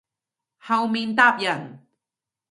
[0.57, 1.85] 後面搭人